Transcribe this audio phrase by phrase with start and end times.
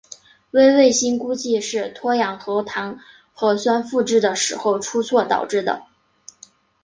[0.49, 2.97] 微卫星估计是脱氧核糖
[3.35, 5.83] 核酸复制的时候出错导致的。